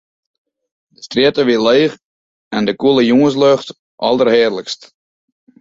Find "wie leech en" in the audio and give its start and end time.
1.47-2.63